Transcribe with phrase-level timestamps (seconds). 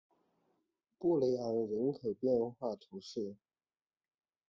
[0.97, 3.35] 布雷昂人口变化图示